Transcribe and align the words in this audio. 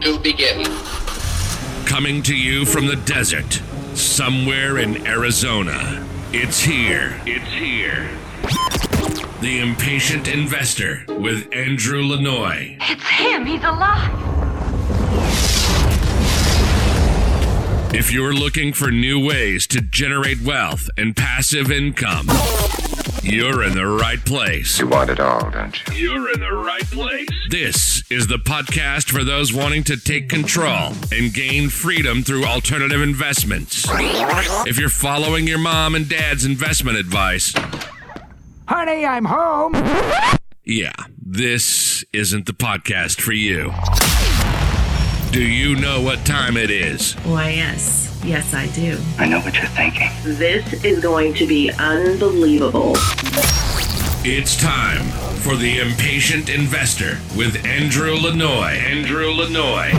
to 0.00 0.18
begin. 0.18 0.64
Coming 1.86 2.22
to 2.22 2.34
you 2.36 2.64
from 2.64 2.86
the 2.86 2.96
desert, 2.96 3.60
somewhere 3.94 4.78
in 4.78 5.06
Arizona. 5.06 6.06
It's 6.32 6.60
here. 6.60 7.20
It's 7.26 7.50
here. 7.52 8.08
The 9.40 9.60
Impatient 9.60 10.28
Investor 10.28 11.04
with 11.08 11.48
Andrew 11.52 12.02
Lanoie. 12.02 12.76
It's 12.80 13.02
him. 13.02 13.46
He's 13.46 13.62
alive. 13.62 14.14
If 17.94 18.12
you're 18.12 18.34
looking 18.34 18.72
for 18.74 18.90
new 18.90 19.24
ways 19.24 19.66
to 19.68 19.80
generate 19.80 20.42
wealth 20.42 20.90
and 20.98 21.16
passive 21.16 21.70
income, 21.70 22.26
you're 23.22 23.62
in 23.64 23.74
the 23.74 23.86
right 23.86 24.24
place. 24.24 24.78
You 24.78 24.88
want 24.88 25.10
it 25.10 25.20
all, 25.20 25.50
don't 25.50 25.76
you? 25.88 25.94
You're 26.12 26.32
in 26.32 26.40
the 26.40 26.52
right 26.52 26.84
place. 26.86 27.28
This 27.50 28.02
is 28.10 28.26
the 28.26 28.36
podcast 28.36 29.10
for 29.10 29.24
those 29.24 29.52
wanting 29.52 29.84
to 29.84 29.96
take 29.96 30.28
control 30.28 30.92
and 31.12 31.32
gain 31.32 31.68
freedom 31.68 32.22
through 32.22 32.44
alternative 32.44 33.00
investments. 33.02 33.84
If 34.66 34.78
you're 34.78 34.88
following 34.88 35.46
your 35.46 35.58
mom 35.58 35.94
and 35.94 36.08
dad's 36.08 36.44
investment 36.44 36.96
advice, 36.98 37.52
Honey, 38.68 39.06
I'm 39.06 39.24
home. 39.24 39.72
yeah, 40.64 40.92
this 41.24 42.04
isn't 42.12 42.46
the 42.46 42.52
podcast 42.52 43.20
for 43.20 43.32
you. 43.32 43.72
Do 45.38 45.46
you 45.46 45.76
know 45.76 46.00
what 46.00 46.26
time 46.26 46.56
it 46.56 46.68
is? 46.68 47.12
Why, 47.22 47.50
yes. 47.50 48.20
Yes, 48.24 48.54
I 48.54 48.66
do. 48.66 48.98
I 49.18 49.28
know 49.28 49.38
what 49.38 49.54
you're 49.56 49.66
thinking. 49.66 50.10
This 50.24 50.82
is 50.82 50.98
going 50.98 51.32
to 51.34 51.46
be 51.46 51.70
unbelievable. 51.78 52.94
It's 54.24 54.60
time 54.60 55.04
for 55.36 55.54
the 55.54 55.78
Impatient 55.78 56.48
Investor 56.48 57.18
with 57.36 57.64
Andrew 57.64 58.16
Lanoie. 58.16 58.78
Andrew 58.78 59.30
Lanoie. 59.30 59.92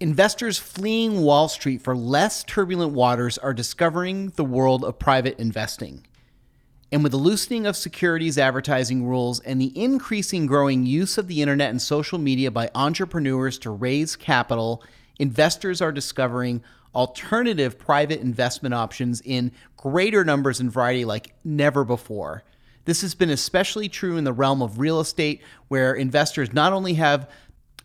Investors 0.00 0.58
fleeing 0.58 1.20
Wall 1.20 1.46
Street 1.46 1.82
for 1.82 1.96
less 1.96 2.42
turbulent 2.42 2.94
waters 2.94 3.38
are 3.38 3.54
discovering 3.54 4.30
the 4.30 4.44
world 4.44 4.84
of 4.84 4.98
private 4.98 5.38
investing. 5.38 6.04
And 6.92 7.02
with 7.02 7.12
the 7.12 7.18
loosening 7.18 7.64
of 7.64 7.74
securities 7.74 8.36
advertising 8.36 9.06
rules 9.06 9.40
and 9.40 9.58
the 9.58 9.72
increasing 9.74 10.44
growing 10.44 10.84
use 10.84 11.16
of 11.16 11.26
the 11.26 11.40
internet 11.40 11.70
and 11.70 11.80
social 11.80 12.18
media 12.18 12.50
by 12.50 12.70
entrepreneurs 12.74 13.58
to 13.60 13.70
raise 13.70 14.14
capital, 14.14 14.84
investors 15.18 15.80
are 15.80 15.90
discovering 15.90 16.62
alternative 16.94 17.78
private 17.78 18.20
investment 18.20 18.74
options 18.74 19.22
in 19.22 19.52
greater 19.78 20.22
numbers 20.22 20.60
and 20.60 20.70
variety 20.70 21.06
like 21.06 21.34
never 21.44 21.82
before. 21.82 22.44
This 22.84 23.00
has 23.00 23.14
been 23.14 23.30
especially 23.30 23.88
true 23.88 24.18
in 24.18 24.24
the 24.24 24.32
realm 24.34 24.60
of 24.60 24.78
real 24.78 25.00
estate, 25.00 25.40
where 25.68 25.94
investors 25.94 26.52
not 26.52 26.74
only 26.74 26.94
have 26.94 27.30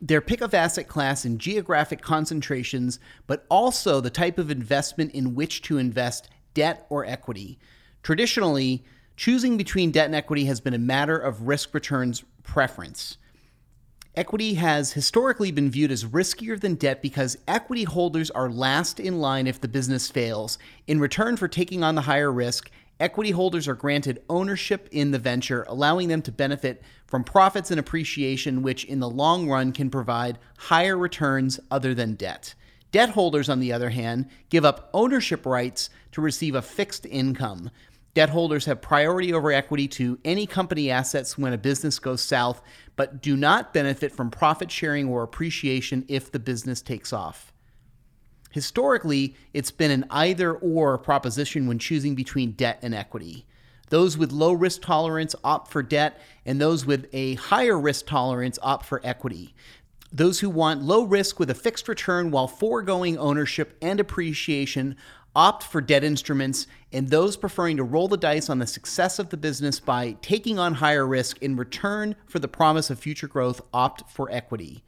their 0.02 0.19
pick 0.19 0.42
of 0.42 0.53
asset 0.53 0.89
class 0.89 1.23
and 1.23 1.39
geographic 1.39 2.02
concentrations, 2.02 2.99
but 3.25 3.45
also 3.49 4.02
the 4.02 4.09
type 4.09 4.38
of 4.38 4.52
investment 4.52 5.14
in 5.14 5.33
which 5.33 5.61
to 5.61 5.77
invest 5.77 6.27
debt 6.53 6.86
or 6.89 7.05
equity. 7.05 7.58
Traditionally, 8.03 8.83
choosing 9.17 9.57
between 9.57 9.91
debt 9.91 10.05
and 10.05 10.15
equity 10.15 10.45
has 10.45 10.61
been 10.61 10.75
a 10.75 10.79
matter 10.79 11.17
of 11.17 11.47
risk 11.47 11.73
returns 11.73 12.23
preference. 12.43 13.17
Equity 14.15 14.55
has 14.55 14.93
historically 14.93 15.51
been 15.51 15.69
viewed 15.69 15.91
as 15.91 16.05
riskier 16.05 16.59
than 16.59 16.75
debt 16.75 17.01
because 17.01 17.37
equity 17.47 17.83
holders 17.83 18.31
are 18.31 18.49
last 18.49 18.99
in 18.99 19.19
line 19.19 19.45
if 19.45 19.59
the 19.59 19.67
business 19.67 20.09
fails. 20.09 20.57
In 20.87 20.99
return 20.99 21.35
for 21.35 21.47
taking 21.47 21.83
on 21.83 21.95
the 21.95 22.01
higher 22.01 22.31
risk, 22.31 22.71
equity 22.99 23.31
holders 23.31 23.67
are 23.67 23.75
granted 23.75 24.23
ownership 24.29 24.87
in 24.91 25.11
the 25.11 25.19
venture, 25.19 25.65
allowing 25.67 26.07
them 26.07 26.21
to 26.23 26.31
benefit 26.31 26.81
from 27.05 27.23
profits 27.23 27.69
and 27.69 27.79
appreciation, 27.79 28.63
which 28.63 28.85
in 28.85 28.99
the 28.99 29.09
long 29.09 29.47
run 29.47 29.71
can 29.71 29.89
provide 29.91 30.39
higher 30.57 30.97
returns 30.97 31.59
other 31.69 31.93
than 31.93 32.15
debt. 32.15 32.55
Debt 32.92 33.09
holders, 33.09 33.49
on 33.49 33.59
the 33.59 33.73
other 33.73 33.89
hand, 33.89 34.27
give 34.49 34.65
up 34.65 34.89
ownership 34.93 35.45
rights 35.45 35.92
to 36.11 36.21
receive 36.21 36.55
a 36.55 36.61
fixed 36.61 37.05
income. 37.05 37.69
Debt 38.17 38.30
holders 38.32 38.66
have 38.66 38.82
priority 38.82 39.32
over 39.32 39.52
equity 39.52 39.88
to 39.89 40.17
any 40.26 40.48
company 40.48 40.89
assets 40.89 41.38
when 41.38 41.54
a 41.54 41.58
business 41.60 42.00
goes 42.00 42.20
south, 42.20 42.64
but 42.95 43.22
do 43.22 43.38
not 43.38 43.76
benefit 43.76 44.11
from 44.11 44.32
profit 44.32 44.72
sharing 44.72 45.08
or 45.08 45.22
appreciation 45.22 46.04
if 46.08 46.32
the 46.32 46.39
business 46.39 46.82
takes 46.82 47.14
off. 47.14 47.54
Historically, 48.50 49.36
it's 49.54 49.70
been 49.70 49.92
an 49.92 50.04
either 50.10 50.55
or 50.55 50.98
proposition 50.98 51.67
when 51.67 51.78
choosing 51.78 52.16
between 52.16 52.54
debt 52.54 52.80
and 52.82 52.95
equity. 52.95 53.45
Those 53.89 54.17
with 54.17 54.32
low 54.32 54.54
risk 54.54 54.82
tolerance 54.82 55.36
opt 55.44 55.72
for 55.72 55.84
debt, 55.84 56.20
and 56.44 56.60
those 56.60 56.88
with 56.88 57.08
a 57.14 57.36
higher 57.36 57.80
risk 57.80 58.08
tolerance 58.08 58.58
opt 58.64 58.88
for 58.88 58.99
equity. 59.04 59.54
Those 60.11 60.39
who 60.39 60.49
want 60.49 60.82
low 60.82 61.04
risk 61.04 61.38
with 61.38 61.52
a 61.52 61.54
fixed 61.54 61.88
return 61.88 62.32
while 62.32 62.48
foregoing 62.48 63.20
ownership 63.20 63.78
and 63.80 63.99
appreciation 63.99 64.95
opt 65.37 65.61
for 65.61 65.80
debt 65.80 66.03
instruments, 66.03 66.65
and 66.92 67.09
those 67.09 67.37
preferring 67.37 67.77
to 67.77 67.83
roll 67.83 68.08
the 68.08 68.17
dice 68.17 68.49
on 68.49 68.58
the 68.58 68.65
success 68.65 69.20
of 69.20 69.30
the 69.30 69.37
business 69.37 69.80
by 69.80 70.17
taking 70.23 70.58
on 70.58 70.73
higher 70.73 71.05
risk 71.05 71.37
in 71.43 71.55
return 71.55 72.15
for 72.25 72.39
the 72.39 72.48
promise 72.48 72.89
of 72.89 72.98
future 72.98 73.27
growth 73.27 73.61
opt 73.71 74.09
for 74.09 74.31
equity. 74.31 74.83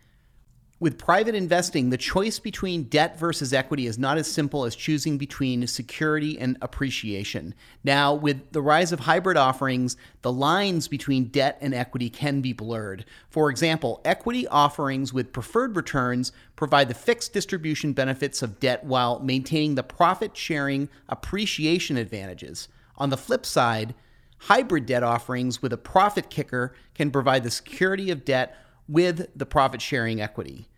With 0.81 0.97
private 0.97 1.35
investing, 1.35 1.89
the 1.89 1.97
choice 1.97 2.39
between 2.39 2.83
debt 2.83 3.19
versus 3.19 3.51
equity 3.51 3.85
is 3.85 3.99
not 3.99 4.17
as 4.17 4.31
simple 4.31 4.63
as 4.63 4.77
choosing 4.77 5.17
between 5.17 5.67
security 5.67 6.39
and 6.39 6.57
appreciation. 6.61 7.53
Now, 7.83 8.13
with 8.13 8.53
the 8.53 8.61
rise 8.61 8.93
of 8.93 9.01
hybrid 9.01 9.35
offerings, 9.35 9.97
the 10.21 10.31
lines 10.31 10.87
between 10.87 11.25
debt 11.25 11.57
and 11.59 11.73
equity 11.73 12.09
can 12.09 12.39
be 12.39 12.53
blurred. 12.53 13.03
For 13.29 13.49
example, 13.49 13.99
equity 14.05 14.47
offerings 14.47 15.11
with 15.11 15.33
preferred 15.33 15.75
returns 15.75 16.31
provide 16.55 16.87
the 16.87 16.93
fixed 16.93 17.33
distribution 17.33 17.91
benefits 17.91 18.41
of 18.41 18.61
debt 18.61 18.85
while 18.85 19.19
maintaining 19.19 19.75
the 19.75 19.83
profit 19.83 20.37
sharing 20.37 20.87
appreciation 21.09 21.97
advantages. 21.97 22.69
On 22.97 23.09
the 23.09 23.17
flip 23.17 23.45
side, 23.45 23.95
hybrid 24.37 24.85
debt 24.85 25.03
offerings 25.03 25.61
with 25.61 25.73
a 25.73 25.77
profit 25.77 26.29
kicker 26.29 26.73
can 26.95 27.11
provide 27.11 27.43
the 27.43 27.51
security 27.51 28.11
of 28.11 28.23
debt 28.23 28.55
with 28.87 29.27
the 29.35 29.45
profit 29.45 29.81
sharing 29.81 30.21
equity. 30.21 30.68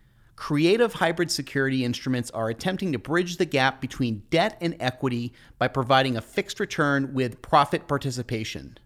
Creative 0.42 0.92
hybrid 0.92 1.30
security 1.30 1.84
instruments 1.84 2.28
are 2.32 2.48
attempting 2.48 2.90
to 2.90 2.98
bridge 2.98 3.36
the 3.36 3.44
gap 3.44 3.80
between 3.80 4.24
debt 4.30 4.58
and 4.60 4.74
equity 4.80 5.32
by 5.56 5.68
providing 5.68 6.16
a 6.16 6.20
fixed 6.20 6.58
return 6.58 7.14
with 7.14 7.40
profit 7.42 7.86
participation. 7.86 8.76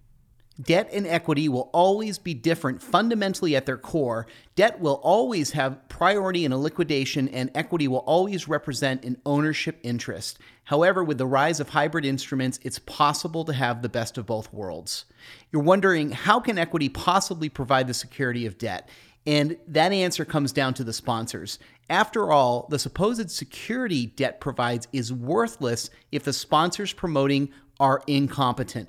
Debt 0.60 0.90
and 0.92 1.06
equity 1.06 1.48
will 1.48 1.70
always 1.72 2.18
be 2.18 2.34
different 2.34 2.82
fundamentally 2.82 3.56
at 3.56 3.64
their 3.64 3.78
core. 3.78 4.26
Debt 4.54 4.80
will 4.80 5.00
always 5.02 5.52
have 5.52 5.88
priority 5.88 6.44
in 6.44 6.52
a 6.52 6.58
liquidation, 6.58 7.26
and 7.28 7.50
equity 7.54 7.88
will 7.88 8.00
always 8.00 8.46
represent 8.46 9.02
an 9.06 9.16
ownership 9.24 9.78
interest. 9.82 10.38
However, 10.64 11.02
with 11.02 11.16
the 11.16 11.26
rise 11.26 11.58
of 11.58 11.70
hybrid 11.70 12.04
instruments, 12.04 12.60
it's 12.64 12.80
possible 12.80 13.46
to 13.46 13.54
have 13.54 13.80
the 13.80 13.88
best 13.88 14.18
of 14.18 14.26
both 14.26 14.52
worlds. 14.52 15.06
You're 15.50 15.62
wondering 15.62 16.10
how 16.10 16.38
can 16.38 16.58
equity 16.58 16.90
possibly 16.90 17.48
provide 17.48 17.86
the 17.86 17.94
security 17.94 18.44
of 18.44 18.58
debt? 18.58 18.90
And 19.26 19.56
that 19.66 19.92
answer 19.92 20.24
comes 20.24 20.52
down 20.52 20.74
to 20.74 20.84
the 20.84 20.92
sponsors. 20.92 21.58
After 21.90 22.30
all, 22.30 22.66
the 22.70 22.78
supposed 22.78 23.30
security 23.30 24.06
debt 24.06 24.40
provides 24.40 24.88
is 24.92 25.12
worthless 25.12 25.90
if 26.12 26.24
the 26.24 26.32
sponsors 26.32 26.92
promoting 26.92 27.50
are 27.80 28.02
incompetent. 28.06 28.88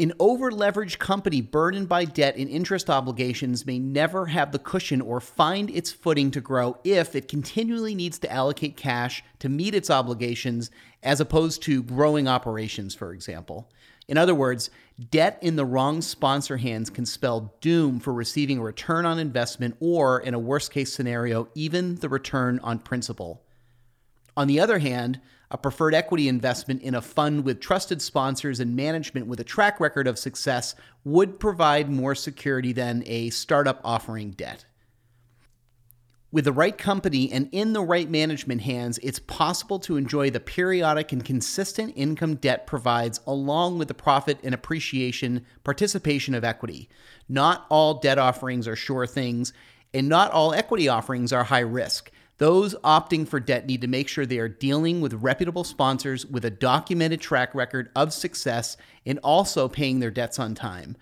An 0.00 0.12
over 0.20 0.52
leveraged 0.52 1.00
company 1.00 1.40
burdened 1.40 1.88
by 1.88 2.04
debt 2.04 2.36
and 2.36 2.48
interest 2.48 2.88
obligations 2.88 3.66
may 3.66 3.80
never 3.80 4.26
have 4.26 4.52
the 4.52 4.60
cushion 4.60 5.00
or 5.00 5.20
find 5.20 5.70
its 5.70 5.90
footing 5.90 6.30
to 6.30 6.40
grow 6.40 6.78
if 6.84 7.16
it 7.16 7.26
continually 7.26 7.96
needs 7.96 8.16
to 8.20 8.30
allocate 8.30 8.76
cash 8.76 9.24
to 9.40 9.48
meet 9.48 9.74
its 9.74 9.90
obligations 9.90 10.70
as 11.02 11.20
opposed 11.20 11.62
to 11.62 11.82
growing 11.82 12.28
operations, 12.28 12.94
for 12.94 13.12
example. 13.12 13.68
In 14.06 14.16
other 14.16 14.36
words, 14.36 14.70
debt 15.10 15.36
in 15.42 15.56
the 15.56 15.64
wrong 15.64 16.00
sponsor 16.00 16.58
hands 16.58 16.90
can 16.90 17.04
spell 17.04 17.56
doom 17.60 17.98
for 17.98 18.12
receiving 18.12 18.58
a 18.58 18.62
return 18.62 19.04
on 19.04 19.18
investment 19.18 19.76
or, 19.80 20.20
in 20.20 20.32
a 20.32 20.38
worst 20.38 20.70
case 20.70 20.92
scenario, 20.92 21.48
even 21.56 21.96
the 21.96 22.08
return 22.08 22.60
on 22.62 22.78
principal. 22.78 23.42
On 24.38 24.46
the 24.46 24.60
other 24.60 24.78
hand, 24.78 25.20
a 25.50 25.58
preferred 25.58 25.94
equity 25.94 26.28
investment 26.28 26.80
in 26.82 26.94
a 26.94 27.02
fund 27.02 27.44
with 27.44 27.58
trusted 27.58 28.00
sponsors 28.00 28.60
and 28.60 28.76
management 28.76 29.26
with 29.26 29.40
a 29.40 29.44
track 29.44 29.80
record 29.80 30.06
of 30.06 30.16
success 30.16 30.76
would 31.02 31.40
provide 31.40 31.90
more 31.90 32.14
security 32.14 32.72
than 32.72 33.02
a 33.06 33.30
startup 33.30 33.80
offering 33.82 34.30
debt. 34.30 34.64
With 36.30 36.44
the 36.44 36.52
right 36.52 36.78
company 36.78 37.32
and 37.32 37.48
in 37.50 37.72
the 37.72 37.82
right 37.82 38.08
management 38.08 38.60
hands, 38.60 38.98
it's 38.98 39.18
possible 39.18 39.80
to 39.80 39.96
enjoy 39.96 40.30
the 40.30 40.38
periodic 40.38 41.10
and 41.10 41.24
consistent 41.24 41.94
income 41.96 42.36
debt 42.36 42.64
provides, 42.64 43.20
along 43.26 43.78
with 43.78 43.88
the 43.88 43.94
profit 43.94 44.38
and 44.44 44.54
appreciation 44.54 45.44
participation 45.64 46.36
of 46.36 46.44
equity. 46.44 46.88
Not 47.28 47.66
all 47.70 47.94
debt 47.94 48.18
offerings 48.18 48.68
are 48.68 48.76
sure 48.76 49.04
things, 49.04 49.52
and 49.92 50.08
not 50.08 50.30
all 50.30 50.54
equity 50.54 50.86
offerings 50.86 51.32
are 51.32 51.42
high 51.42 51.58
risk. 51.58 52.12
Those 52.38 52.74
opting 52.76 53.26
for 53.26 53.40
debt 53.40 53.66
need 53.66 53.80
to 53.80 53.88
make 53.88 54.08
sure 54.08 54.24
they 54.24 54.38
are 54.38 54.48
dealing 54.48 55.00
with 55.00 55.14
reputable 55.14 55.64
sponsors 55.64 56.24
with 56.24 56.44
a 56.44 56.50
documented 56.50 57.20
track 57.20 57.54
record 57.54 57.90
of 57.96 58.12
success 58.12 58.76
and 59.04 59.18
also 59.24 59.68
paying 59.68 59.98
their 59.98 60.12
debts 60.12 60.38
on 60.38 60.54
time. 60.54 60.96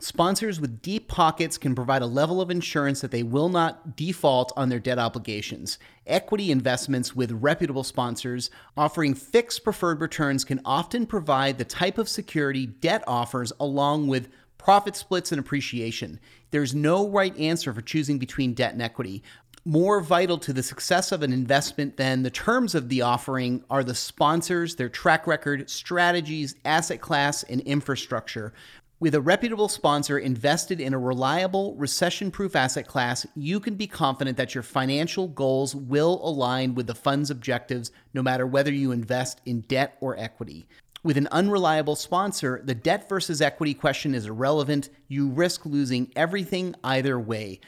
Sponsors 0.00 0.60
with 0.60 0.82
deep 0.82 1.08
pockets 1.08 1.56
can 1.56 1.74
provide 1.74 2.02
a 2.02 2.06
level 2.06 2.42
of 2.42 2.50
insurance 2.50 3.00
that 3.00 3.10
they 3.10 3.22
will 3.22 3.48
not 3.48 3.96
default 3.96 4.52
on 4.54 4.68
their 4.68 4.78
debt 4.78 4.98
obligations. 4.98 5.78
Equity 6.06 6.50
investments 6.50 7.16
with 7.16 7.32
reputable 7.32 7.84
sponsors 7.84 8.50
offering 8.76 9.14
fixed 9.14 9.64
preferred 9.64 10.02
returns 10.02 10.44
can 10.44 10.60
often 10.66 11.06
provide 11.06 11.56
the 11.56 11.64
type 11.64 11.96
of 11.96 12.08
security 12.08 12.66
debt 12.66 13.02
offers 13.06 13.50
along 13.58 14.08
with 14.08 14.28
profit 14.58 14.96
splits 14.96 15.30
and 15.30 15.38
appreciation. 15.38 16.18
There's 16.50 16.74
no 16.74 17.08
right 17.08 17.36
answer 17.38 17.72
for 17.72 17.82
choosing 17.82 18.18
between 18.18 18.54
debt 18.54 18.72
and 18.72 18.80
equity. 18.80 19.22
More 19.66 20.02
vital 20.02 20.36
to 20.40 20.52
the 20.52 20.62
success 20.62 21.10
of 21.10 21.22
an 21.22 21.32
investment 21.32 21.96
than 21.96 22.22
the 22.22 22.28
terms 22.28 22.74
of 22.74 22.90
the 22.90 23.00
offering 23.00 23.64
are 23.70 23.82
the 23.82 23.94
sponsors, 23.94 24.74
their 24.74 24.90
track 24.90 25.26
record, 25.26 25.70
strategies, 25.70 26.54
asset 26.66 27.00
class, 27.00 27.44
and 27.44 27.62
infrastructure. 27.62 28.52
With 29.00 29.14
a 29.14 29.22
reputable 29.22 29.70
sponsor 29.70 30.18
invested 30.18 30.82
in 30.82 30.92
a 30.92 30.98
reliable, 30.98 31.74
recession 31.76 32.30
proof 32.30 32.54
asset 32.54 32.86
class, 32.86 33.26
you 33.34 33.58
can 33.58 33.76
be 33.76 33.86
confident 33.86 34.36
that 34.36 34.54
your 34.54 34.62
financial 34.62 35.28
goals 35.28 35.74
will 35.74 36.20
align 36.22 36.74
with 36.74 36.86
the 36.86 36.94
fund's 36.94 37.30
objectives 37.30 37.90
no 38.12 38.22
matter 38.22 38.46
whether 38.46 38.70
you 38.70 38.92
invest 38.92 39.40
in 39.46 39.62
debt 39.62 39.96
or 40.02 40.14
equity. 40.18 40.66
With 41.02 41.18
an 41.18 41.28
unreliable 41.32 41.96
sponsor, 41.96 42.62
the 42.64 42.74
debt 42.74 43.10
versus 43.10 43.42
equity 43.42 43.74
question 43.74 44.14
is 44.14 44.24
irrelevant. 44.24 44.88
You 45.06 45.28
risk 45.28 45.66
losing 45.66 46.10
everything 46.16 46.74
either 46.82 47.20
way. 47.20 47.60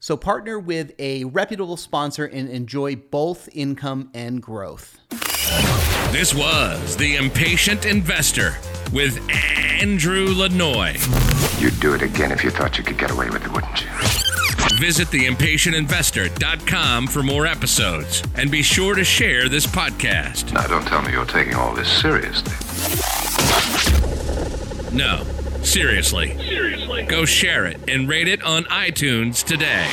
So 0.00 0.16
partner 0.16 0.58
with 0.58 0.92
a 0.98 1.24
reputable 1.24 1.76
sponsor 1.76 2.24
and 2.24 2.48
enjoy 2.48 2.96
both 2.96 3.48
income 3.52 4.10
and 4.14 4.40
growth. 4.40 4.98
This 6.12 6.34
was 6.34 6.96
The 6.96 7.16
Impatient 7.16 7.84
Investor 7.84 8.56
with 8.92 9.18
Andrew 9.30 10.28
Lanoie. 10.28 10.96
You'd 11.60 11.78
do 11.80 11.94
it 11.94 12.02
again 12.02 12.32
if 12.32 12.42
you 12.44 12.50
thought 12.50 12.78
you 12.78 12.84
could 12.84 12.96
get 12.98 13.10
away 13.10 13.28
with 13.28 13.44
it, 13.44 13.52
wouldn't 13.52 13.82
you? 13.82 13.88
Visit 14.78 15.08
theimpatientinvestor.com 15.08 17.06
for 17.08 17.22
more 17.22 17.46
episodes 17.46 18.22
and 18.36 18.50
be 18.50 18.62
sure 18.62 18.94
to 18.94 19.04
share 19.04 19.48
this 19.48 19.66
podcast. 19.66 20.52
Now, 20.52 20.66
don't 20.66 20.86
tell 20.86 21.02
me 21.02 21.12
you're 21.12 21.24
taking 21.26 21.54
all 21.54 21.74
this 21.74 21.88
seriously. 21.90 22.52
No, 24.96 25.24
seriously. 25.68 26.34
Seriously. 26.38 27.02
Go 27.04 27.24
share 27.24 27.66
it 27.66 27.78
and 27.88 28.08
rate 28.08 28.28
it 28.28 28.42
on 28.42 28.64
iTunes 28.64 29.44
today. 29.44 29.88